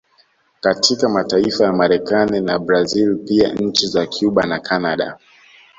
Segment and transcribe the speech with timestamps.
[0.61, 5.17] Katika mataifa ya Marekani na Brazil pia nchi za Cuba na Canada